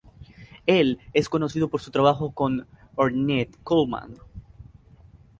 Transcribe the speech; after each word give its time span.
Él 0.65 0.97
es 1.13 1.29
conocido 1.29 1.67
por 1.69 1.79
su 1.79 1.91
trabajo 1.91 2.31
con 2.31 2.65
Ornette 2.95 3.55
Coleman. 3.61 4.15